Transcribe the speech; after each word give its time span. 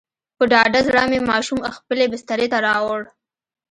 په 0.37 0.43
ډاډه 0.51 0.79
زړه 0.87 1.01
مې 1.11 1.19
ماشوم 1.29 1.59
خپلې 1.77 2.05
بسترې 2.11 2.47
ته 2.51 2.57
راووړ. 2.65 3.01